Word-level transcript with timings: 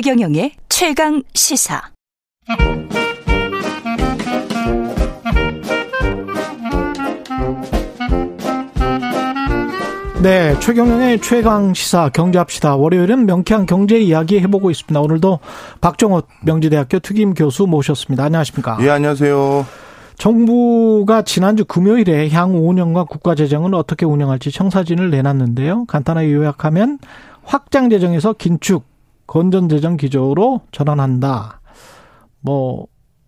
최경영의 0.00 0.52
최강 0.68 1.20
시사. 1.34 1.82
네, 10.22 10.56
최경영의 10.60 11.20
최강 11.20 11.74
시사 11.74 12.10
경제합시다. 12.10 12.76
월요일은 12.76 13.26
명쾌한 13.26 13.66
경제 13.66 13.98
이야기 13.98 14.38
해보고 14.38 14.70
있습니다. 14.70 15.00
오늘도 15.00 15.40
박정호 15.80 16.22
명지대학교 16.44 17.00
특임 17.00 17.34
교수 17.34 17.66
모셨습니다. 17.66 18.22
안녕하십니까? 18.22 18.78
예, 18.82 18.90
안녕하세요. 18.90 19.66
정부가 20.16 21.22
지난주 21.22 21.64
금요일에 21.64 22.28
향후 22.30 22.60
5년간 22.60 23.08
국가 23.08 23.34
재정을 23.34 23.74
어떻게 23.74 24.06
운영할지 24.06 24.52
청사진을 24.52 25.10
내놨는데요. 25.10 25.86
간단하게 25.86 26.32
요약하면 26.34 27.00
확장 27.42 27.90
재정에서 27.90 28.34
긴축, 28.34 28.84
건전 29.28 29.68
재정 29.68 29.96
기조로 29.96 30.62
전환한다. 30.72 31.60
뭐 32.40 32.86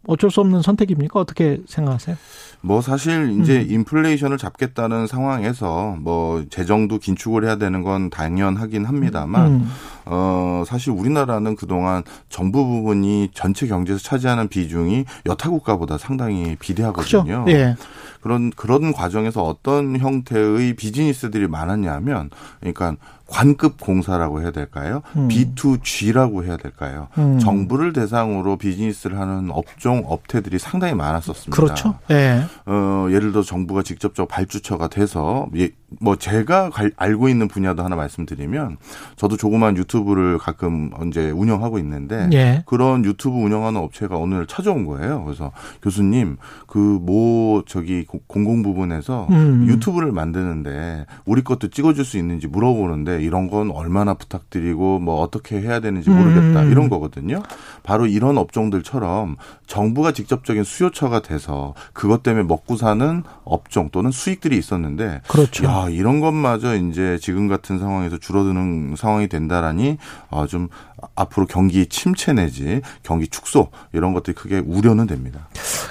어쩔 0.09 0.30
수 0.30 0.40
없는 0.40 0.62
선택입니까? 0.62 1.20
어떻게 1.20 1.60
생각하세요? 1.68 2.16
뭐 2.62 2.80
사실 2.80 3.38
이제 3.40 3.60
음. 3.60 3.70
인플레이션을 3.70 4.38
잡겠다는 4.38 5.06
상황에서 5.06 5.96
뭐 6.00 6.42
재정도 6.50 6.98
긴축을 6.98 7.45
해야 7.45 7.56
되는 7.56 7.82
건 7.82 8.09
당연하긴 8.10 8.86
합니다만 8.86 9.46
음. 9.46 9.68
어 10.06 10.64
사실 10.66 10.90
우리나라는 10.92 11.54
그동안 11.54 12.02
정부 12.30 12.64
부분이 12.64 13.28
전체 13.34 13.66
경제에서 13.66 14.02
차지하는 14.02 14.48
비중이 14.48 15.04
여타 15.26 15.51
국가보다 15.51 15.98
상당히 15.98 16.56
비대하거든요. 16.59 17.45
예. 17.48 17.76
그런 18.21 18.51
그런 18.51 18.93
과정에서 18.93 19.43
어떤 19.43 19.98
형태의 19.98 20.74
비즈니스들이 20.74 21.46
많았냐면 21.46 22.30
그러니까 22.60 22.96
관급 23.30 23.80
공사라고 23.80 24.42
해야 24.42 24.50
될까요? 24.50 25.02
음. 25.16 25.28
B2G라고 25.28 26.45
해야 26.45 26.56
될까요? 26.56 27.09
음. 27.18 27.38
정부를 27.38 27.92
대상으로 27.92 28.56
비즈니스를 28.56 29.18
하는 29.18 29.50
업종 29.50 30.02
업태들이 30.06 30.59
상당히 30.59 30.95
많았었습니다. 30.95 31.56
그렇죠. 31.56 31.98
예. 32.10 32.42
어, 32.66 33.06
예를 33.10 33.32
들어 33.32 33.42
정부가 33.42 33.82
직접적 33.82 34.28
발주처가 34.28 34.88
돼서 34.88 35.48
예, 35.56 35.70
뭐 36.00 36.16
제가 36.16 36.70
알고 36.96 37.28
있는 37.28 37.48
분야도 37.48 37.82
하나 37.82 37.96
말씀드리면 37.96 38.76
저도 39.16 39.37
조그만 39.37 39.76
유튜브를 39.76 40.38
가끔 40.38 40.90
이제 41.09 41.30
운영하고 41.30 41.78
있는데 41.78 42.28
예. 42.32 42.62
그런 42.66 43.04
유튜브 43.04 43.38
운영하는 43.38 43.80
업체가 43.80 44.16
오늘 44.16 44.46
찾아온 44.46 44.87
거예요. 44.87 45.24
그래서 45.24 45.50
교수님 45.82 46.37
그 46.66 47.00
뭐 47.00 47.62
저기 47.66 48.04
공공 48.26 48.62
부분에서 48.62 49.26
음. 49.30 49.66
유튜브를 49.68 50.12
만드는데 50.12 51.06
우리 51.24 51.42
것도 51.42 51.68
찍어줄 51.68 52.04
수 52.04 52.18
있는지 52.18 52.46
물어보는데 52.46 53.20
이런 53.21 53.49
건 53.49 53.71
얼마나 53.71 54.15
부탁드리고 54.15 54.99
뭐 54.99 55.21
어떻게 55.21 55.60
해야 55.60 55.80
되는지 55.80 56.10
모르겠다 56.10 56.63
음. 56.63 56.71
이런 56.71 56.88
거거든요. 56.88 57.43
바로 57.82 58.07
이런 58.07 58.38
업종들처럼 58.38 59.37
정부가 59.66 60.12
직접적인 60.12 60.65
수요처가 60.65 61.21
돼서 61.21 61.74
그것 61.93 62.23
때문에 62.23 62.45
먹고 62.45 62.77
사는 62.77 63.23
업종 63.45 63.90
또는 63.90 64.10
수익들이 64.10 64.56
있었는데 64.56 65.22
그렇죠. 65.28 65.65
야 65.65 65.88
이런 65.91 66.21
것마저 66.21 66.77
이제 66.77 67.19
지금 67.21 67.49
같은 67.49 67.78
상황에서 67.78 68.19
줄어드는 68.19 68.94
상황이 68.97 69.28
된다라니 69.28 69.99
어, 70.31 70.47
좀 70.47 70.69
앞으로 71.15 71.47
경기 71.47 71.87
침체 71.87 72.32
내지 72.32 72.81
경기 73.03 73.28
축소 73.28 73.69
이런 73.93 74.12
것들이 74.12 74.34
크게 74.34 74.59
우려는 74.59 75.06
됩니다. 75.06 75.48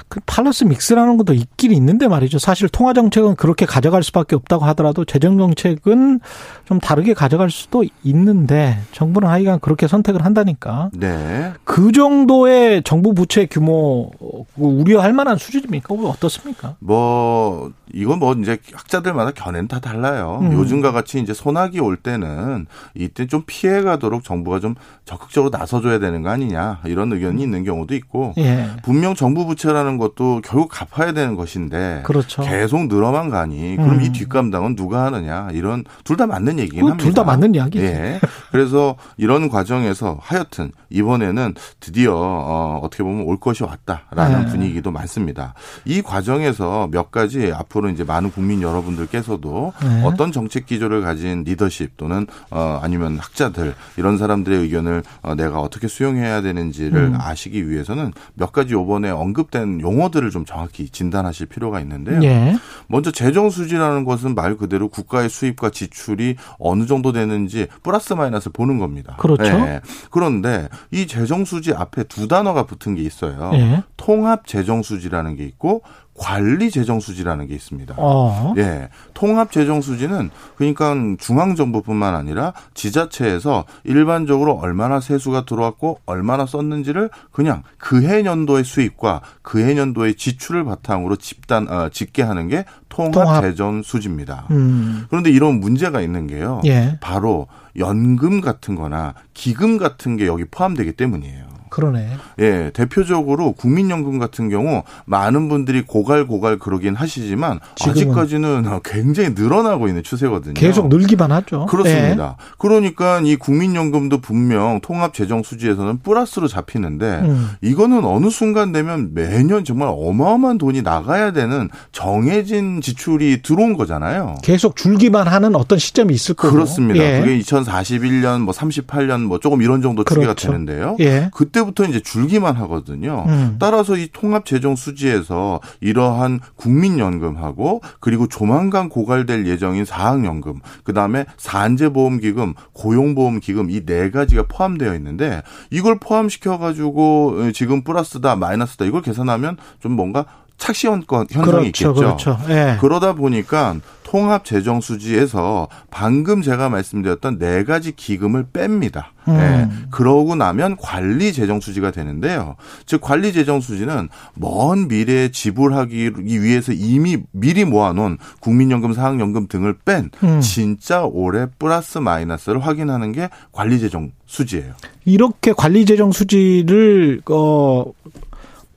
그 0.08 0.20
팔러스 0.26 0.64
믹스라는 0.64 1.18
것도 1.18 1.34
있긴 1.34 1.72
있는데 1.72 2.08
말이죠. 2.08 2.40
사실 2.40 2.68
통화 2.70 2.94
정책은 2.94 3.36
그렇게 3.36 3.66
가져갈 3.66 4.04
수밖에 4.04 4.36
없다고 4.36 4.66
하더라도 4.66 5.06
재정 5.06 5.38
정책은 5.38 6.20
좀 6.66 6.80
다르게 6.80 7.14
가져갈 7.14 7.52
수도 7.52 7.84
있는데 8.04 8.80
정부는 8.92 9.28
하여간 9.28 9.60
그렇게 9.60 9.88
선택을 9.88 10.26
한다니까. 10.26 10.90
네. 10.94 11.54
그 11.64 11.92
정도의 11.92 12.84
정부 12.84 13.14
부채 13.14 13.46
규모 13.46 14.12
우려할 14.56 15.14
만한 15.14 15.38
수준입니까? 15.38 15.94
어떻습니까? 15.94 16.76
뭐 16.80 17.72
이건 17.94 18.20
뭐 18.20 18.34
이제 18.34 18.58
학자들마다 18.74 19.32
견해는 19.32 19.68
다 19.68 19.80
달라요. 19.80 20.40
음. 20.42 20.54
요즘과 20.54 20.92
같이 20.92 21.20
이제 21.20 21.34
소나기 21.34 21.80
올 21.80 21.98
때는 21.98 22.68
이때 22.96 23.28
좀 23.28 23.44
피해 23.46 23.82
가도록 23.82 24.24
정부가 24.24 24.60
좀 24.60 24.76
적극적으로 25.10 25.50
나서줘야 25.58 25.98
되는 25.98 26.22
거 26.22 26.30
아니냐 26.30 26.82
이런 26.86 27.12
의견이 27.12 27.42
있는 27.42 27.64
경우도 27.64 27.96
있고 27.96 28.34
예. 28.38 28.68
분명 28.84 29.16
정부 29.16 29.48
부채라는 29.48 29.98
것도 29.98 30.42
결국 30.46 30.70
갚아야 30.70 31.14
되는 31.14 31.36
것인데 31.36 32.04
그렇죠. 32.06 32.44
계속 32.44 32.86
늘어만 32.88 33.32
가니 33.32 33.76
그럼 33.78 33.94
음. 33.94 34.02
이 34.02 34.12
뒷감당은 34.12 34.76
누가 34.76 35.06
하느냐 35.06 35.50
이런 35.54 35.84
둘 36.04 36.20
다 36.20 36.28
맞는 36.28 36.60
얘기긴 36.60 36.82
합니다. 36.82 37.04
둘 37.04 37.14
다 37.14 37.24
맞는 37.24 37.56
이야기죠. 37.56 37.84
예. 37.84 38.20
그래서 38.52 38.98
이런 39.18 39.50
과정에서 39.50 40.18
하여튼 40.22 40.72
이번에는 40.92 41.56
드디어 41.80 42.14
어, 42.16 42.80
어떻게 42.84 43.04
보면 43.04 43.24
올 43.26 43.40
것이 43.40 43.64
왔다라는 43.64 44.46
네. 44.46 44.52
분위기도 44.52 44.92
많습니다. 44.92 45.54
이 45.86 46.02
과정에서 46.02 46.88
몇 46.92 47.10
가지 47.10 47.52
앞으로 47.54 47.90
이제 47.90 48.04
많은 48.04 48.32
국민 48.32 48.62
여러분들께서도 48.62 49.74
네. 49.82 50.04
어떤 50.04 50.32
정책 50.32 50.66
기조를 50.66 51.02
가진 51.02 51.44
리더십 51.46 51.96
또는 51.98 52.28
어, 52.52 52.80
아니면 52.84 53.18
학자들 53.18 53.74
이런 53.98 54.18
사람들의 54.18 54.60
의견을 54.60 54.99
어, 55.22 55.36
내가 55.36 55.60
어떻게 55.60 55.88
수용해야 55.88 56.42
되는지를 56.42 56.98
음. 56.98 57.18
아시기 57.20 57.70
위해서는 57.70 58.14
몇 58.34 58.52
가지 58.52 58.74
요번에 58.74 59.10
언급된 59.10 59.82
용어들을 59.82 60.30
좀 60.30 60.46
정확히 60.46 60.90
진단하실 60.90 61.48
필요가 61.48 61.80
있는데요. 61.82 62.20
네. 62.20 62.56
먼저 62.88 63.12
재정 63.12 63.50
수지라는 63.50 64.06
것은 64.06 64.36
말 64.36 64.56
그대로 64.56 64.88
국가의 64.90 65.30
수입과 65.30 65.70
지출이 65.70 66.36
어느 66.58 66.86
정도 66.86 67.12
되는지 67.12 67.68
플러스 67.84 68.14
마이너스 68.14 68.50
보는 68.50 68.80
겁니다. 68.80 69.16
그렇죠. 69.20 69.44
네. 69.44 69.82
그런데 70.12 70.70
이 70.92 71.08
재정 71.08 71.46
수지 71.46 71.74
앞에 71.74 72.04
두 72.04 72.28
단어가 72.28 72.66
붙은 72.66 72.96
게 72.96 73.02
있어요. 73.02 73.52
네. 73.52 73.84
통합 73.98 74.48
재정 74.48 74.82
수지라는 74.82 75.36
게 75.36 75.46
있고 75.46 75.84
관리 76.20 76.70
재정 76.70 77.00
수지라는 77.00 77.48
게 77.48 77.56
있습니다. 77.56 77.96
어. 77.98 78.54
예. 78.58 78.90
통합 79.14 79.52
재정 79.52 79.82
수지는 79.82 80.30
그러니까 80.58 80.94
중앙 81.18 81.56
정부뿐만 81.56 82.14
아니라 82.14 82.54
지자체에서 82.74 83.64
일반적으로 83.86 84.54
얼마나 84.54 85.00
세수가 85.00 85.46
들어왔고 85.46 86.02
얼마나 86.06 86.46
썼는지를 86.46 87.10
그냥 87.32 87.64
그해 87.78 88.22
년도의 88.22 88.66
수입과 88.66 89.22
그해 89.42 89.74
년도의 89.74 90.16
지출을 90.16 90.66
바탕으로 90.66 91.16
집단 91.16 91.70
어, 91.70 91.90
집계하는 91.90 92.50
게 92.50 92.66
통합, 92.90 93.14
통합. 93.14 93.42
재정 93.42 93.82
수지입니다. 93.82 94.46
음. 94.52 95.06
그런데 95.10 95.32
이런 95.32 95.62
문제가 95.62 96.02
있는 96.02 96.28
게요. 96.28 96.62
예. 96.66 96.98
바로 97.00 97.48
연금 97.78 98.42
같은 98.42 98.76
거나 98.76 99.14
기금 99.34 99.78
같은 99.78 100.18
게 100.18 100.28
여기 100.28 100.44
포함되기 100.44 100.94
때문이에요. 100.94 101.49
그러네. 101.70 102.18
예, 102.40 102.72
대표적으로 102.74 103.54
국민연금 103.54 104.20
같은 104.20 104.50
경우 104.50 104.84
많은 105.06 105.50
분들이 105.50 105.82
고갈고갈 105.84 106.58
그러긴 106.60 106.96
하시지만 106.96 107.60
아직까지는 107.82 108.80
굉장히 108.84 109.30
늘어나고 109.32 109.88
있는 109.88 110.04
추세거든요. 110.04 110.54
계속 110.54 110.90
늘기만 110.90 111.32
하죠. 111.32 111.66
그렇습니다. 111.68 112.38
예. 112.40 112.46
그러니까 112.58 113.22
이 113.24 113.36
국민연금도 113.36 114.22
분명 114.22 114.80
통합재정 114.82 115.44
수지에서는 115.44 116.00
플러스로 116.00 116.48
잡히는데 116.48 117.22
음. 117.24 117.50
이거는 117.62 118.06
어느 118.06 118.30
순간 118.30 118.72
되면 118.72 119.14
매년 119.14 119.64
정말 119.64 119.90
어마어마한 119.92 120.58
돈이 120.58 120.82
나가야 120.82 121.32
되는 121.32 121.70
정해진 121.92 122.82
지출이 122.82 123.42
들어온 123.42 123.78
거잖아요. 123.78 124.36
계속 124.44 124.76
줄기만 124.76 125.28
하는 125.28 125.56
어떤 125.56 125.80
시점이 125.80 126.14
있을 126.14 126.36
거고. 126.36 126.54
그렇습니다. 126.54 127.04
예. 127.04 127.22
그게 127.22 127.40
2041년 127.40 128.42
뭐 128.42 128.54
38년 128.54 129.24
뭐 129.24 129.40
조금 129.40 129.62
이런 129.62 129.82
정도 129.82 130.04
추계가 130.04 130.34
그렇죠. 130.34 130.48
되는데요. 130.48 130.98
예. 131.00 131.30
그때 131.34 131.59
그때부터 131.60 131.86
이제 131.86 132.00
줄기만 132.00 132.56
하거든요. 132.58 133.26
음. 133.28 133.58
따라서 133.60 133.98
이 133.98 134.08
통합 134.12 134.46
재정 134.46 134.76
수지에서 134.76 135.60
이러한 135.82 136.40
국민연금하고 136.56 137.82
그리고 138.00 138.28
조만간 138.28 138.90
고갈될 138.90 139.46
예정인 139.48 139.86
사학연금, 139.86 140.60
그다음에 140.84 141.26
산재보험기금, 141.38 142.54
고용보험기금 142.74 143.70
이 143.72 143.80
네 143.90 144.12
가지가 144.12 144.44
포함되어 144.48 144.94
있는데 144.96 145.42
이걸 145.72 145.98
포함시켜 146.00 146.60
가지고 146.60 147.52
지금 147.54 147.82
플러스다 147.84 148.36
마이너스다 148.36 148.86
이걸 148.86 149.02
계산하면 149.02 149.58
좀 149.80 149.94
뭔가 149.94 150.26
착시 150.60 150.88
현상 150.88 151.26
현상이 151.32 151.68
있겠죠. 151.68 151.94
그렇죠. 151.94 152.38
예. 152.50 152.78
그러다 152.80 153.14
보니까 153.14 153.78
통합 154.04 154.44
재정 154.44 154.82
수지에서 154.82 155.68
방금 155.90 156.42
제가 156.42 156.68
말씀드렸던 156.70 157.40
네 157.40 157.64
가지 157.64 157.96
기금을 157.96 158.46
뺍니다. 158.52 159.06
음. 159.28 159.36
예. 159.36 159.88
그러고 159.90 160.36
나면 160.36 160.76
관리 160.78 161.32
재정 161.32 161.60
수지가 161.60 161.92
되는데요. 161.92 162.56
즉 162.86 163.02
관리 163.02 163.32
재정 163.32 163.62
수지는 163.62 164.10
먼 164.34 164.88
미래에 164.88 165.30
지불하기 165.30 166.12
위해서 166.26 166.74
이미 166.74 167.20
미리 167.32 167.66
모아놓은 167.66 168.18
국민연금, 168.42 168.94
사학연금 168.94 169.48
등을 169.48 169.78
뺀 169.86 170.10
음. 170.24 170.42
진짜 170.42 171.04
올해 171.04 171.46
플러스 171.58 172.00
마이너스를 172.00 172.60
확인하는 172.60 173.12
게 173.12 173.30
관리 173.52 173.80
재정 173.80 174.12
수지예요. 174.26 174.74
이렇게 175.06 175.54
관리 175.54 175.86
재정 175.86 176.12
수지를 176.12 177.22
어 177.30 177.86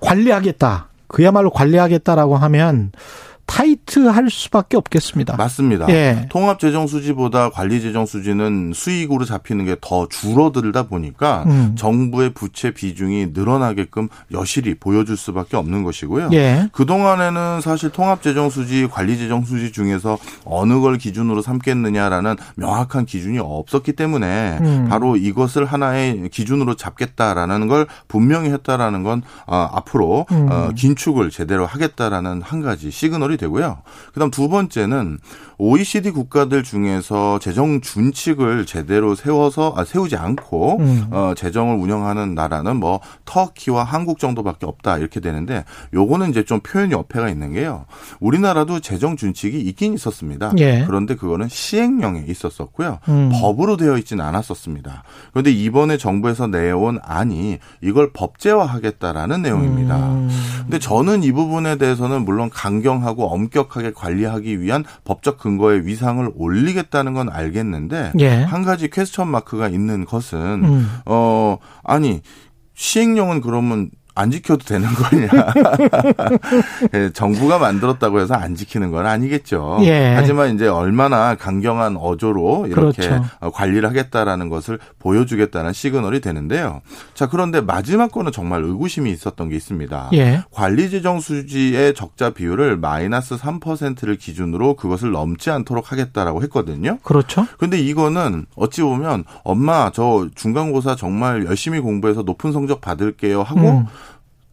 관리하겠다. 0.00 0.91
그야말로 1.12 1.50
관리하겠다라고 1.50 2.36
하면 2.36 2.90
타이트할 3.46 4.30
수밖에 4.30 4.76
없겠습니다. 4.76 5.36
맞습니다. 5.36 5.88
예. 5.90 6.26
통합 6.30 6.58
재정 6.58 6.86
수지보다 6.86 7.50
관리 7.50 7.82
재정 7.82 8.06
수지는 8.06 8.72
수익으로 8.74 9.24
잡히는 9.24 9.66
게 9.66 9.76
더 9.82 10.06
줄어들다 10.08 10.84
보니까 10.84 11.44
음. 11.46 11.74
정부의 11.76 12.32
부채 12.34 12.70
비중이 12.70 13.28
늘어나게끔 13.34 14.08
여실히 14.32 14.74
보여줄 14.74 15.16
수밖에 15.16 15.56
없는 15.56 15.82
것이고요. 15.82 16.30
예. 16.32 16.68
그 16.72 16.86
동안에는 16.86 17.60
사실 17.60 17.90
통합 17.90 18.22
재정 18.22 18.48
수지, 18.48 18.86
관리 18.86 19.18
재정 19.18 19.44
수지 19.44 19.72
중에서 19.72 20.18
어느 20.44 20.80
걸 20.80 20.98
기준으로 20.98 21.42
삼겠느냐라는 21.42 22.36
명확한 22.54 23.06
기준이 23.06 23.38
없었기 23.38 23.92
때문에 23.94 24.58
음. 24.62 24.86
바로 24.88 25.16
이것을 25.16 25.64
하나의 25.64 26.28
기준으로 26.30 26.74
잡겠다라는 26.74 27.68
걸 27.68 27.86
분명히 28.08 28.50
했다라는 28.50 29.02
건 29.02 29.22
어, 29.46 29.68
앞으로 29.72 30.26
음. 30.30 30.48
어, 30.50 30.70
긴축을 30.74 31.30
제대로 31.30 31.66
하겠다라는 31.66 32.42
한 32.42 32.62
가지 32.62 32.90
시그널이 32.90 33.31
되고요. 33.36 33.78
그다음 34.12 34.30
두 34.30 34.48
번째는 34.48 35.18
OECD 35.58 36.10
국가들 36.10 36.62
중에서 36.62 37.38
재정 37.38 37.80
준칙을 37.80 38.66
제대로 38.66 39.14
세워서 39.14 39.74
아, 39.76 39.84
세우지 39.84 40.16
않고 40.16 40.78
음. 40.80 41.06
어, 41.10 41.34
재정을 41.36 41.76
운영하는 41.76 42.34
나라는 42.34 42.76
뭐 42.76 43.00
터키와 43.24 43.84
한국 43.84 44.18
정도밖에 44.18 44.66
없다 44.66 44.98
이렇게 44.98 45.20
되는데 45.20 45.64
요거는 45.94 46.30
이제 46.30 46.44
좀 46.44 46.60
표현이 46.60 46.94
어폐가 46.94 47.28
있는 47.28 47.52
게요. 47.52 47.86
우리나라도 48.18 48.80
재정 48.80 49.16
준칙이 49.16 49.60
있긴 49.60 49.94
있었습니다. 49.94 50.52
예. 50.58 50.84
그런데 50.86 51.14
그거는 51.14 51.48
시행령에 51.48 52.24
있었었고요. 52.26 52.98
음. 53.08 53.30
법으로 53.32 53.76
되어 53.76 53.96
있지는 53.98 54.24
않았었습니다. 54.24 55.04
그런데 55.32 55.52
이번에 55.52 55.96
정부에서 55.96 56.48
내온 56.48 56.98
안이 57.02 57.58
이걸 57.82 58.12
법제화하겠다라는 58.12 59.42
내용입니다. 59.42 59.96
음. 59.96 60.28
근데 60.62 60.78
저는 60.78 61.22
이 61.22 61.32
부분에 61.32 61.76
대해서는 61.76 62.24
물론 62.24 62.50
강경하고 62.50 63.21
엄격하게 63.26 63.92
관리하기 63.92 64.60
위한 64.60 64.84
법적 65.04 65.38
근거의 65.38 65.86
위상을 65.86 66.30
올리겠다는 66.34 67.14
건 67.14 67.28
알겠는데 67.28 68.12
예. 68.20 68.28
한 68.28 68.62
가지 68.62 68.88
퀘스천 68.90 69.28
마크가 69.28 69.68
있는 69.68 70.04
것은 70.04 70.64
음. 70.64 71.00
어 71.06 71.58
아니 71.82 72.20
시행령은 72.74 73.40
그러면 73.40 73.90
안 74.14 74.30
지켜도 74.30 74.64
되는 74.64 74.88
거냐. 74.94 75.28
예, 76.94 77.10
정부가 77.12 77.58
만들었다고 77.58 78.20
해서 78.20 78.34
안 78.34 78.54
지키는 78.54 78.90
건 78.90 79.06
아니겠죠. 79.06 79.78
예. 79.82 80.12
하지만 80.14 80.54
이제 80.54 80.66
얼마나 80.68 81.34
강경한 81.34 81.96
어조로 81.96 82.66
이렇게 82.68 83.08
그렇죠. 83.08 83.24
관리를 83.52 83.88
하겠다라는 83.88 84.48
것을 84.48 84.78
보여주겠다는 84.98 85.72
시그널이 85.72 86.20
되는데요. 86.20 86.82
자, 87.14 87.28
그런데 87.28 87.60
마지막 87.60 88.10
거는 88.12 88.32
정말 88.32 88.62
의구심이 88.64 89.10
있었던 89.10 89.48
게 89.48 89.56
있습니다. 89.56 90.10
예. 90.14 90.42
관리재정 90.50 91.20
수지의 91.20 91.94
적자 91.94 92.30
비율을 92.30 92.76
마이너스 92.76 93.36
3%를 93.36 94.16
기준으로 94.16 94.76
그것을 94.76 95.10
넘지 95.12 95.50
않도록 95.50 95.90
하겠다라고 95.92 96.42
했거든요. 96.44 96.98
그렇죠. 97.02 97.46
근데 97.58 97.78
이거는 97.78 98.46
어찌 98.56 98.82
보면 98.82 99.24
엄마 99.44 99.90
저 99.92 100.28
중간고사 100.34 100.96
정말 100.96 101.44
열심히 101.46 101.80
공부해서 101.80 102.22
높은 102.22 102.52
성적 102.52 102.80
받을게요 102.80 103.42
하고 103.42 103.60
음. 103.60 103.86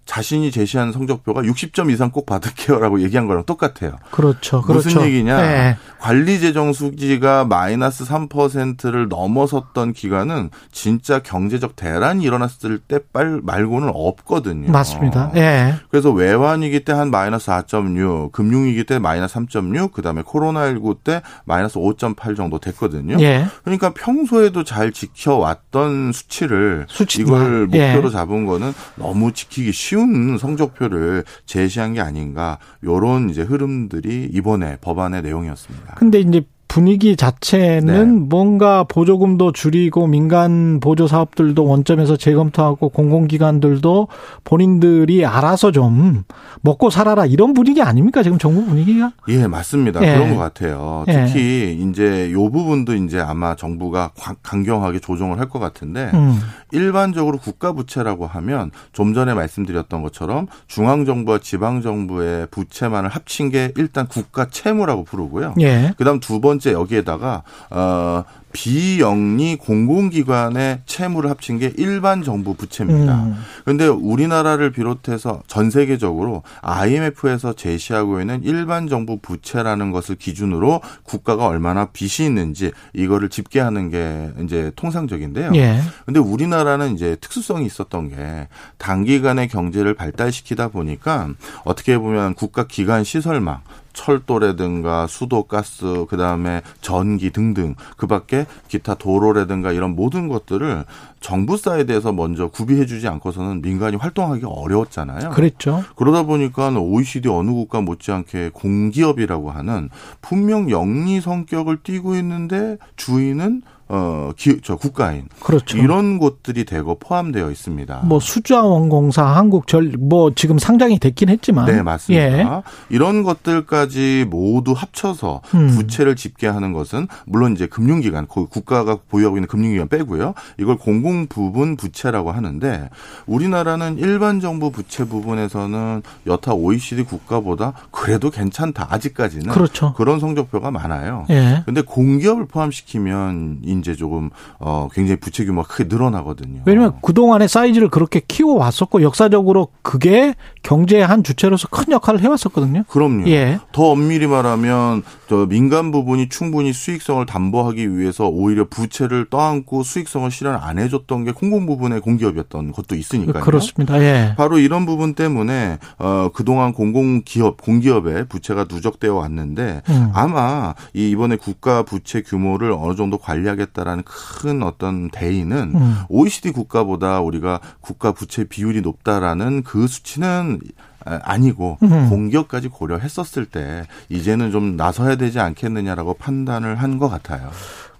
자신이 0.09 0.49
제시한 0.49 0.91
성적표가 0.91 1.43
60점 1.43 1.91
이상 1.91 2.09
꼭 2.09 2.25
받을게요라고 2.25 3.01
얘기한 3.05 3.27
거랑 3.27 3.43
똑같아요. 3.45 3.95
그렇죠. 4.09 4.63
무슨 4.67 4.91
그렇죠. 4.91 5.05
얘기냐? 5.05 5.37
네. 5.39 5.77
관리 5.99 6.39
재정 6.39 6.73
수지가 6.73 7.45
마이너스 7.45 8.05
3%를 8.05 9.07
넘어섰던 9.07 9.93
기간은 9.93 10.49
진짜 10.71 11.19
경제적 11.19 11.75
대란이 11.75 12.23
일어났을 12.23 12.79
때 12.79 12.97
말고는 13.13 13.91
없거든요. 13.93 14.71
맞습니다. 14.71 15.31
예. 15.35 15.39
네. 15.39 15.75
그래서 15.91 16.11
외환위기 16.11 16.85
때 16.85 16.89
한 16.99 17.11
마이너스 17.11 17.45
4.6, 17.51 18.31
금융위기 18.31 18.83
때 18.85 18.97
마이너스 18.97 19.35
3.6, 19.35 19.91
그다음에 19.91 20.23
코로나19 20.23 20.97
때 21.03 21.21
마이너스 21.45 21.77
5.8 21.79 22.35
정도 22.35 22.57
됐거든요. 22.59 23.17
예. 23.21 23.45
그러니까 23.63 23.93
평소에도 23.93 24.63
잘 24.63 24.91
지켜왔던 24.91 26.11
수치를 26.13 26.87
수치만. 26.89 27.41
이걸 27.41 27.67
목표로 27.67 28.07
예. 28.07 28.11
잡은 28.11 28.45
거는 28.47 28.73
너무 28.95 29.31
지키기 29.33 29.71
쉬운 29.71 29.98
쉬운 29.99 30.37
성적표를 30.37 31.25
제시한 31.45 31.93
게 31.93 32.01
아닌가 32.01 32.57
요런 32.83 33.29
이제 33.29 33.41
흐름들이 33.41 34.29
이번에 34.33 34.77
법안의 34.79 35.23
내용이었습니다. 35.23 35.95
근데 35.95 36.19
이제 36.19 36.41
분위기 36.69 37.15
자체는 37.15 37.85
네. 38.19 38.25
뭔가 38.29 38.83
보조금도 38.83 39.51
줄이고 39.53 40.05
민간 40.05 40.79
보조 40.79 41.07
사업들도 41.07 41.65
원점에서 41.65 42.15
재검토하고 42.15 42.89
공공기관들도 42.89 44.07
본인들이 44.43 45.25
알아서 45.25 45.71
좀 45.71 46.23
먹고 46.61 46.91
살아라 46.91 47.25
이런 47.25 47.53
분위기 47.53 47.81
아닙니까 47.81 48.21
지금 48.21 48.37
정부 48.37 48.63
분위기가? 48.65 49.11
예 49.29 49.47
맞습니다 49.47 49.99
예. 50.03 50.13
그런 50.13 50.35
것 50.35 50.37
같아요. 50.37 51.05
예. 51.07 51.25
특히 51.25 51.39
예. 51.41 51.71
이제 51.89 52.31
요 52.31 52.51
부분도 52.51 52.93
이제 52.95 53.19
아마 53.19 53.55
정부가 53.55 54.11
강경하게 54.43 54.99
조정을 54.99 55.37
할 55.37 55.49
것 55.49 55.57
같은데 55.57 56.11
음. 56.13 56.39
일반적으로 56.71 57.39
국가 57.39 57.71
부채라고 57.73 58.27
하면 58.27 58.69
좀 58.93 59.15
전에 59.15 59.33
말씀드렸던 59.33 60.03
것처럼 60.03 60.45
중앙 60.67 61.05
정부와 61.05 61.39
지방 61.39 61.81
정부의 61.81 62.45
부채만을 62.51 63.09
합친 63.09 63.49
게 63.49 63.71
일단 63.77 64.05
국가 64.07 64.45
채무라고 64.47 65.05
부르고요. 65.05 65.55
예. 65.59 65.93
그다음 65.97 66.19
두 66.19 66.39
번. 66.39 66.58
번째 66.59 66.73
여기에다가 66.73 67.43
어 67.71 68.23
비영리 68.51 69.57
공공기관의 69.57 70.81
채무를 70.87 71.29
합친 71.29 71.59
게 71.59 71.71
일반 71.77 72.23
정부 72.23 72.55
부채입니다. 72.55 73.15
음. 73.15 73.35
그런데 73.63 73.85
우리나라를 73.85 74.71
비롯해서 74.71 75.43
전 75.45 75.69
세계적으로 75.69 76.41
IMF에서 76.61 77.53
제시하고 77.53 78.19
있는 78.19 78.41
일반 78.43 78.87
정부 78.87 79.19
부채라는 79.19 79.91
것을 79.91 80.15
기준으로 80.15 80.81
국가가 81.03 81.45
얼마나 81.45 81.85
빚이 81.85 82.25
있는지 82.25 82.71
이거를 82.93 83.29
집계하는 83.29 83.91
게 83.91 84.31
이제 84.43 84.71
통상적인데요. 84.75 85.51
예. 85.53 85.79
근데 86.07 86.19
우리나라는 86.19 86.95
이제 86.95 87.17
특수성이 87.21 87.67
있었던 87.67 88.09
게 88.09 88.47
단기간에 88.79 89.45
경제를 89.45 89.93
발달시키다 89.93 90.69
보니까 90.69 91.29
어떻게 91.65 91.99
보면 91.99 92.33
국가 92.33 92.65
기관 92.65 93.03
시설망 93.03 93.61
철도라든가 93.99 95.07
수도 95.07 95.43
가스 95.43 96.05
그다음에 96.09 96.61
전기 96.79 97.31
등등 97.31 97.75
그밖에 97.97 98.45
기타 98.69 98.95
도로라든가 98.95 99.73
이런 99.73 99.95
모든 99.95 100.29
것들을 100.29 100.85
정부 101.19 101.57
사이드에서 101.57 102.13
먼저 102.13 102.47
구비해 102.47 102.85
주지 102.85 103.09
않고서는 103.09 103.61
민간이 103.61 103.97
활동하기 103.97 104.45
어려웠잖아요. 104.45 105.31
그랬죠. 105.31 105.83
그러다 105.97 106.23
보니까 106.23 106.69
OECD 106.69 107.27
어느 107.27 107.51
국가 107.51 107.81
못지않게 107.81 108.51
공기업이라고 108.53 109.51
하는 109.51 109.89
분명 110.21 110.69
영리 110.69 111.19
성격을 111.19 111.79
띠고 111.83 112.15
있는데 112.15 112.77
주인은 112.95 113.63
어, 113.91 114.31
기, 114.37 114.61
저 114.61 114.75
국가인. 114.75 115.27
그렇죠. 115.39 115.77
이런 115.77 116.19
곳들이 116.19 116.63
대거 116.63 116.97
포함되어 116.99 117.49
있습니다. 117.49 118.01
뭐 118.03 118.19
수자원공사, 118.19 119.23
한국절, 119.23 119.93
뭐 119.99 120.31
지금 120.35 120.59
상장이 120.59 120.99
됐긴 120.99 121.29
했지만. 121.29 121.65
네, 121.65 121.81
맞습니다. 121.81 122.23
예. 122.23 122.61
이런 122.89 123.23
것들까지 123.23 124.27
모두 124.29 124.73
합쳐서 124.73 125.41
음. 125.55 125.69
부채를 125.69 126.15
집계하는 126.15 126.71
것은 126.71 127.07
물론 127.25 127.53
이제 127.53 127.65
금융기관, 127.65 128.27
국가가 128.27 128.99
보유하고 129.09 129.37
있는 129.37 129.47
금융기관 129.47 129.87
빼고요. 129.87 130.35
이걸 130.59 130.77
공공 130.77 131.25
부분 131.25 131.75
부채라고 131.75 132.31
하는데 132.31 132.89
우리나라는 133.25 133.97
일반 133.97 134.39
정부 134.39 134.71
부채 134.71 135.03
부분에서는 135.03 136.03
여타 136.27 136.53
OECD 136.53 137.03
국가보다 137.03 137.73
그래도 137.89 138.29
괜찮다. 138.29 138.87
아직까지는. 138.91 139.47
그렇죠. 139.51 139.93
그런 139.93 140.19
성적표가 140.19 140.69
많아요. 140.69 141.25
예. 141.31 141.63
근데 141.65 141.81
공기업을 141.81 142.45
포함시키면 142.45 143.61
이제 143.79 143.95
조금 143.95 144.29
어 144.59 144.87
굉장히 144.93 145.19
부채 145.19 145.45
규모가 145.45 145.67
크게 145.67 145.85
늘어나거든요. 145.85 146.61
왜냐하면 146.65 146.93
그 147.01 147.13
동안의 147.13 147.47
사이즈를 147.47 147.89
그렇게 147.89 148.21
키워 148.27 148.55
왔었고 148.55 149.01
역사적으로 149.01 149.69
그게 149.81 150.35
경제의 150.63 151.05
한 151.05 151.23
주체로서 151.23 151.67
큰 151.69 151.91
역할을 151.91 152.21
해 152.21 152.27
왔었거든요. 152.27 152.83
그럼요. 152.87 153.27
예. 153.29 153.59
더 153.71 153.89
엄밀히 153.91 154.27
말하면 154.27 155.03
저 155.27 155.45
민간 155.45 155.91
부분이 155.91 156.29
충분히 156.29 156.73
수익성을 156.73 157.25
담보하기 157.25 157.97
위해서 157.97 158.27
오히려 158.27 158.67
부채를 158.67 159.27
떠안고 159.29 159.83
수익성을 159.83 160.29
실현 160.31 160.55
안 160.55 160.79
해줬던 160.79 161.25
게 161.25 161.31
공공 161.31 161.65
부분의 161.65 162.01
공기업이었던 162.01 162.71
것도 162.71 162.95
있으니까요. 162.95 163.43
그렇습니다. 163.43 164.01
예. 164.01 164.33
바로 164.37 164.59
이런 164.59 164.85
부분 164.85 165.13
때문에 165.13 165.77
어 165.97 166.29
그동안 166.33 166.73
공공 166.73 167.21
기업 167.25 167.61
공기업의 167.61 168.25
부채가 168.27 168.65
누적되어 168.69 169.13
왔는데 169.13 169.81
음. 169.89 170.11
아마 170.13 170.73
이 170.93 171.09
이번에 171.09 171.35
국가 171.35 171.83
부채 171.83 172.21
규모를 172.21 172.71
어느 172.71 172.95
정도 172.95 173.17
관리하겠 173.17 173.68
하겠다라는 173.69 174.03
큰 174.03 174.63
어떤 174.63 175.09
대의는 175.09 175.71
음. 175.75 175.95
OECD 176.09 176.51
국가보다 176.51 177.21
우리가 177.21 177.59
국가 177.81 178.11
부채 178.11 178.43
비율이 178.43 178.81
높다라는 178.81 179.63
그 179.63 179.87
수치는 179.87 180.59
아니고 181.05 181.77
음. 181.83 182.09
공격까지 182.09 182.67
고려했었을 182.67 183.45
때 183.45 183.85
이제는 184.09 184.51
좀 184.51 184.75
나서야 184.75 185.15
되지 185.15 185.39
않겠느냐라고 185.39 186.15
판단을 186.15 186.75
한 186.75 186.99
것 186.99 187.07
같아요. 187.07 187.49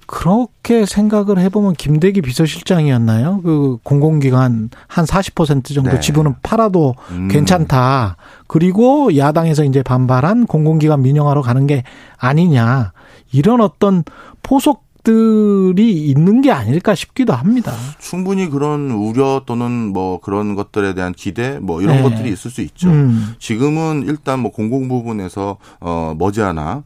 그렇게 0.05 0.85
생각을 0.87 1.37
해보면 1.37 1.73
김대기 1.73 2.21
비서실장이었나요? 2.21 3.41
그 3.43 3.77
공공기관 3.83 4.71
한 4.87 5.05
40% 5.05 5.73
정도 5.75 5.91
네. 5.91 5.99
지분은 5.99 6.35
팔아도 6.41 6.95
음. 7.11 7.27
괜찮다. 7.29 8.17
그리고 8.47 9.15
야당에서 9.15 9.63
이제 9.63 9.83
반발한 9.83 10.47
공공기관 10.47 11.03
민영화로 11.03 11.43
가는 11.43 11.67
게 11.67 11.83
아니냐. 12.17 12.91
이런 13.31 13.61
어떤 13.61 14.03
포석 14.41 14.88
들이 15.03 16.07
있는 16.07 16.41
게 16.41 16.51
아닐까 16.51 16.95
싶기도 16.95 17.33
합니다. 17.33 17.73
충분히 17.99 18.49
그런 18.49 18.91
우려 18.91 19.43
또는 19.45 19.71
뭐 19.93 20.19
그런 20.19 20.55
것들에 20.55 20.93
대한 20.93 21.13
기대 21.13 21.59
뭐 21.59 21.81
이런 21.81 21.97
네. 21.97 22.03
것들이 22.03 22.31
있을 22.31 22.51
수 22.51 22.61
있죠. 22.61 22.89
음. 22.89 23.35
지금은 23.39 24.05
일단 24.07 24.39
뭐 24.39 24.51
공공 24.51 24.87
부분에서 24.87 25.57
어 25.79 26.15
머지않아 26.17 26.83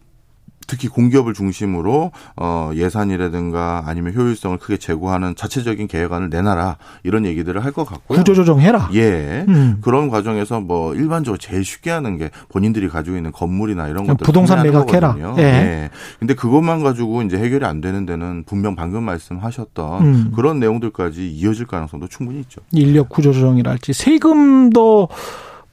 특히 0.67 0.87
공기업을 0.87 1.33
중심으로 1.33 2.11
어 2.37 2.71
예산이라든가 2.73 3.83
아니면 3.85 4.13
효율성을 4.15 4.57
크게 4.57 4.77
제고하는 4.77 5.35
자체적인 5.35 5.87
계획안을 5.87 6.29
내놔라 6.29 6.77
이런 7.03 7.25
얘기들을 7.25 7.63
할 7.63 7.73
것 7.73 7.85
같고요. 7.85 8.19
구조조정해라. 8.19 8.89
예. 8.93 9.45
음. 9.47 9.77
그런 9.81 10.07
과정에서 10.09 10.59
뭐 10.61 10.93
일반적으로 10.93 11.39
제일 11.39 11.65
쉽게 11.65 11.89
하는 11.89 12.17
게 12.19 12.29
본인들이 12.49 12.87
가지고 12.87 13.17
있는 13.17 13.31
건물이나 13.31 13.87
이런 13.87 14.05
것들 14.05 14.23
부동산 14.23 14.61
매각해라. 14.61 15.15
예. 15.37 15.43
예. 15.43 15.89
근데 16.19 16.35
그것만 16.35 16.83
가지고 16.83 17.23
이제 17.23 17.37
해결이 17.37 17.65
안 17.65 17.81
되는 17.81 18.05
데는 18.05 18.43
분명 18.45 18.75
방금 18.75 19.03
말씀하셨던 19.05 20.01
음. 20.05 20.31
그런 20.35 20.59
내용들까지 20.59 21.31
이어질 21.31 21.65
가능성도 21.65 22.07
충분히 22.09 22.41
있죠. 22.41 22.61
인력 22.71 23.09
구조조정이랄지 23.09 23.93
세금도 23.93 25.09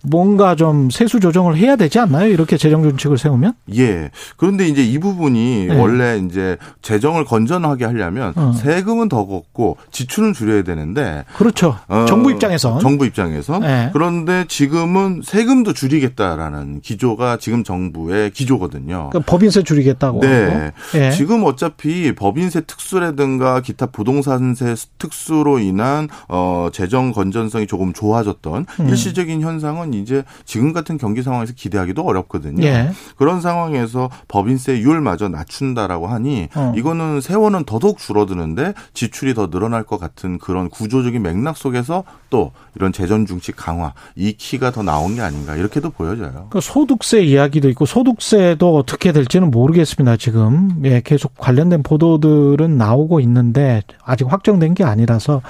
뭔가 0.02 0.54
좀 0.54 0.90
세수 0.90 1.21
조정을 1.21 1.57
해야 1.57 1.76
되지 1.76 1.99
않나요? 1.99 2.28
이렇게 2.28 2.57
재정 2.57 2.83
정책을 2.83 3.19
세우면? 3.19 3.54
예. 3.76 4.11
그런데 4.37 4.66
이제 4.66 4.83
이 4.83 4.99
부분이 4.99 5.66
네. 5.69 5.78
원래 5.78 6.19
이제 6.19 6.57
재정을 6.80 7.25
건전하게 7.25 7.85
하려면 7.85 8.33
어. 8.37 8.52
세금은 8.52 9.09
더 9.09 9.26
걷고 9.26 9.76
지출은 9.90 10.33
줄여야 10.33 10.62
되는데 10.62 11.25
그렇죠. 11.37 11.76
어, 11.88 12.07
정부 12.09 12.30
입장에서 12.30 12.78
정부 12.78 13.04
입장에서 13.04 13.59
네. 13.59 13.90
그런데 13.92 14.45
지금은 14.49 15.21
세금도 15.23 15.75
줄이겠다라는 15.75 16.80
기조가 16.80 17.37
지금 17.38 17.62
정부의 17.62 18.30
기조거든요. 18.30 19.11
그러니까 19.11 19.30
법인세 19.30 19.62
줄이겠다고. 19.62 20.21
네. 20.21 20.73
네. 20.92 21.11
지금 21.11 21.45
어차피 21.45 22.14
법인세 22.14 22.62
특수라든가 22.62 23.61
기타 23.61 23.87
부동산세 23.87 24.75
특수로 24.99 25.59
인한 25.59 26.09
어 26.28 26.69
재정 26.73 27.12
건전성이 27.12 27.66
조금 27.66 27.92
좋아졌던 27.92 28.66
음. 28.80 28.88
일시적인 28.88 29.42
현상은 29.42 29.90
이제 29.95 30.25
지금 30.45 30.73
같은 30.73 30.99
경기 30.99 31.23
상황에서 31.23 31.53
기대하기도 31.55 32.03
어렵거든요. 32.03 32.65
예. 32.65 32.91
그런 33.17 33.41
상황에서 33.41 34.11
법인세율마저 34.29 35.29
낮춘다라고 35.29 36.07
하니 36.07 36.49
어. 36.55 36.73
이거는 36.77 37.21
세월은 37.21 37.65
더더욱 37.65 37.99
줄어드는데 37.99 38.75
지출이 38.95 39.35
더 39.35 39.51
늘어날 39.51 39.85
것 39.85 39.99
같은 39.99 40.39
그런 40.39 40.69
구조적인 40.69 41.23
맥락 41.23 41.57
속에서 41.57 42.05
또 42.31 42.53
이런 42.75 42.93
재정 42.93 43.27
중식 43.27 43.57
강화 43.57 43.93
이 44.15 44.33
키가 44.33 44.71
더 44.71 44.83
나온 44.83 45.15
게 45.17 45.21
아닌가 45.21 45.57
이렇게도 45.57 45.91
보여져요. 45.91 46.47
그 46.51 46.61
소득세 46.61 47.23
이야기도 47.23 47.69
있고 47.71 47.87
소득세도 47.87 48.77
어떻게 48.77 49.13
될지는 49.13 49.51
모르겠습니다. 49.51 50.17
지금 50.17 50.81
예, 50.85 51.01
계속 51.01 51.35
관련된 51.37 51.83
보도들은 51.83 52.77
나오고 52.77 53.21
있는데 53.21 53.83
아직 54.05 54.31
확정된 54.31 54.75
게 54.75 54.85
아니라서 54.85 55.43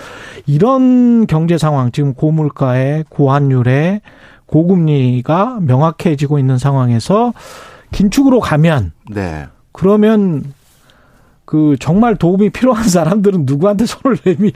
이런 0.47 1.27
경제 1.27 1.59
상황 1.59 1.93
지금 1.93 2.15
고물가에 2.15 3.05
고환율에 3.09 4.01
고금리가 4.51 5.59
명확해지고 5.61 6.39
있는 6.39 6.59
상황에서 6.59 7.33
긴축으로 7.93 8.41
가면 8.41 8.93
네. 9.11 9.47
그러면 9.73 10.53
그 11.45 11.77
정말 11.79 12.17
도움이 12.17 12.51
필요한 12.51 12.89
사람들은 12.89 13.45
누구한테 13.47 13.87
손을 13.87 14.19
내밀 14.25 14.53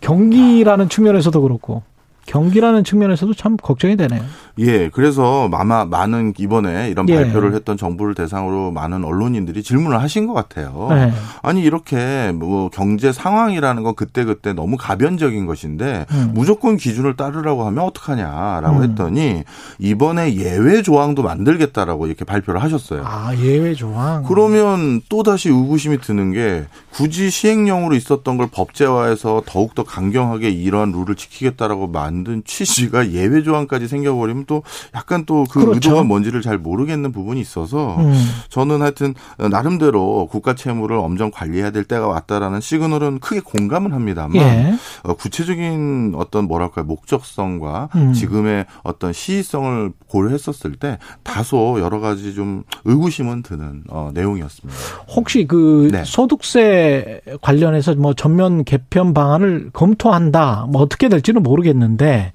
경기라는 0.00 0.88
측면에서도 0.88 1.40
그렇고 1.42 1.82
경기라는 2.26 2.84
측면에서도 2.84 3.34
참 3.34 3.56
걱정이 3.56 3.96
되네요. 3.96 4.22
예, 4.58 4.88
그래서 4.90 5.48
아마 5.52 5.84
많은 5.84 6.34
이번에 6.38 6.90
이런 6.90 7.08
예. 7.08 7.16
발표를 7.16 7.54
했던 7.54 7.76
정부를 7.76 8.14
대상으로 8.14 8.70
많은 8.70 9.04
언론인들이 9.04 9.62
질문을 9.62 10.00
하신 10.00 10.26
것 10.26 10.34
같아요. 10.34 10.88
네. 10.90 11.12
아니 11.42 11.62
이렇게 11.62 12.32
뭐 12.32 12.68
경제 12.68 13.12
상황이라는 13.12 13.82
건 13.82 13.94
그때 13.94 14.24
그때 14.24 14.52
너무 14.52 14.76
가변적인 14.76 15.46
것인데 15.46 16.06
음. 16.10 16.32
무조건 16.34 16.76
기준을 16.76 17.16
따르라고 17.16 17.64
하면 17.66 17.84
어떡하냐라고 17.84 18.78
음. 18.78 18.82
했더니 18.82 19.44
이번에 19.78 20.34
예외 20.36 20.82
조항도 20.82 21.22
만들겠다라고 21.22 22.06
이렇게 22.06 22.24
발표를 22.24 22.62
하셨어요. 22.62 23.02
아 23.04 23.34
예외 23.36 23.74
조항. 23.74 24.24
그러면 24.24 25.00
또 25.08 25.22
다시 25.22 25.48
의구심이 25.48 26.00
드는 26.00 26.32
게 26.32 26.66
굳이 26.92 27.30
시행령으로 27.30 27.94
있었던 27.94 28.36
걸 28.36 28.48
법제화해서 28.52 29.44
더욱 29.46 29.74
더 29.74 29.84
강경하게 29.84 30.50
이러한 30.50 30.92
룰을 30.92 31.14
지키겠다라고 31.14 31.86
만든 32.10 32.42
취지가 32.44 33.10
예외 33.12 33.42
조항까지 33.42 33.88
생겨버리면 33.88 34.44
또 34.46 34.62
약간 34.94 35.24
또그 35.24 35.60
그렇죠. 35.60 35.74
의도가 35.74 36.02
뭔지를 36.02 36.42
잘 36.42 36.58
모르겠는 36.58 37.12
부분이 37.12 37.40
있어서 37.40 37.96
음. 38.00 38.12
저는 38.48 38.82
하여튼 38.82 39.14
나름대로 39.38 40.26
국가 40.30 40.54
채무를 40.54 40.96
엄정 40.96 41.30
관리해야 41.30 41.70
될 41.70 41.84
때가 41.84 42.08
왔다라는 42.08 42.60
시그널은 42.60 43.20
크게 43.20 43.40
공감은 43.40 43.92
합니다만 43.92 44.36
예. 44.36 44.74
어, 45.04 45.14
구체적인 45.14 46.14
어떤 46.16 46.46
뭐랄까 46.46 46.82
목적성과 46.82 47.88
음. 47.94 48.12
지금의 48.12 48.66
어떤 48.82 49.12
시의성을 49.12 49.92
고려했었을 50.08 50.72
때 50.74 50.98
다소 51.22 51.80
여러 51.80 52.00
가지 52.00 52.34
좀 52.34 52.64
의구심은 52.84 53.42
드는 53.42 53.84
어, 53.88 54.10
내용이었습니다. 54.12 54.78
혹시 55.14 55.46
그 55.46 55.88
네. 55.92 56.02
소득세 56.04 57.20
관련해서 57.40 57.94
뭐 57.94 58.14
전면 58.14 58.64
개편 58.64 59.14
방안을 59.14 59.70
검토한다 59.72 60.66
뭐 60.70 60.82
어떻게 60.82 61.08
될지는 61.08 61.42
모르겠는데 61.42 61.99
있는데 62.00 62.32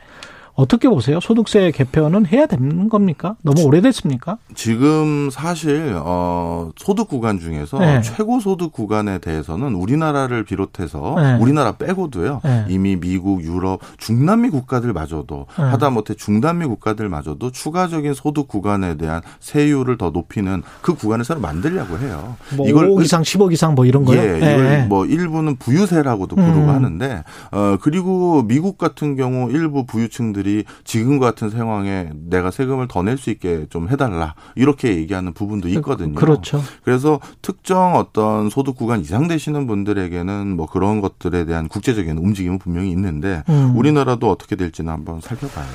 어떻게 0.56 0.88
보세요? 0.88 1.20
소득세 1.20 1.72
개편은 1.72 2.28
해야 2.28 2.46
되는 2.46 2.88
겁니까? 2.88 3.36
너무 3.42 3.64
오래됐습니까? 3.64 4.38
지금 4.56 5.30
사실 5.30 5.96
어 5.98 6.72
소득 6.78 7.10
구간 7.10 7.40
중에서 7.40 7.78
네. 7.80 8.02
최고 8.02 8.40
소득 8.40 8.72
구간에 8.72 9.20
대해서는 9.20 9.76
우리나라를 9.76 10.46
비롯해서 10.46 11.16
네. 11.18 11.38
우리나라 11.42 11.74
빼고도요. 11.74 12.42
네. 12.44 12.66
이미 12.70 12.96
미국, 12.96 13.44
유럽, 13.44 13.82
중남미 13.98 14.50
국가들마저도 14.50 15.46
네. 15.58 15.64
하다못해 15.64 16.14
중남미 16.14 16.66
국가들마저도 16.68 17.52
추가적인 17.52 18.14
소득 18.14 18.48
구간에 18.48 18.96
대한 18.96 19.22
세율을 19.42 19.98
더 19.98 20.12
높이는 20.12 20.64
그 20.82 20.96
구간을 20.96 21.26
새로 21.26 21.42
만들려고 21.42 22.00
해요. 22.00 22.38
뭐 22.56 22.66
이걸 22.70 22.90
5 22.90 23.02
이상 23.02 23.24
10억 23.24 23.52
이상 23.52 23.76
뭐 23.76 23.86
이런 23.86 24.06
거요? 24.06 24.22
예, 24.22 24.38
이걸 24.38 24.64
네. 24.64 24.86
뭐 24.86 25.06
일부는 25.06 25.58
부유세라고도 25.58 26.38
부르고 26.38 26.60
음. 26.60 26.70
하는데 26.70 27.24
어 27.52 27.78
그리고 27.82 28.44
미국 28.44 28.78
같은 28.78 29.18
경우 29.18 29.52
일부 29.52 29.86
부유층들이 29.86 30.45
분들이 30.46 30.64
지금 30.84 31.20
같은 31.20 31.50
상황에 31.50 32.10
내가 32.14 32.52
세금을 32.52 32.88
더 32.88 33.02
낼 33.02 33.18
수 33.18 33.30
있게 33.30 33.66
좀 33.70 33.90
해달라 33.90 34.36
이렇게 34.56 34.96
얘기하는 34.96 35.34
부분도 35.34 35.68
있거든요. 35.70 36.16
그렇죠. 36.16 36.62
그래서 36.84 37.20
특정 37.42 37.96
어떤 37.96 38.50
소득 38.50 38.76
구간 38.76 39.00
이상 39.02 39.28
되시는 39.28 39.68
분들에게는 39.68 40.56
뭐 40.56 40.66
그런 40.68 41.02
것들에 41.02 41.46
대한 41.46 41.68
국제적인 41.68 42.18
움직임은 42.18 42.60
분명히 42.60 42.92
있는데 42.92 43.44
음. 43.50 43.74
우리나라도 43.76 44.30
어떻게 44.30 44.56
될지는 44.56 44.92
한번 44.92 45.22
살펴봐야죠. 45.22 45.72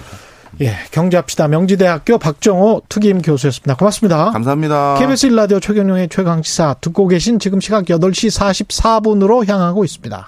예, 0.61 0.75
경제합시다. 0.91 1.47
명지대학교 1.47 2.19
박정호 2.19 2.83
특임 2.89 3.23
교수였습니다. 3.23 3.77
고맙습니다. 3.77 4.31
감사합니다. 4.33 4.97
KBS 4.99 5.27
일라디오 5.27 5.61
최경영의 5.61 6.09
최강시사 6.09 6.75
듣고 6.81 7.07
계신 7.07 7.39
지금 7.39 7.61
시각 7.61 7.85
8시 7.85 8.37
44분으로 8.37 9.49
향하고 9.49 9.85
있습니다. 9.85 10.27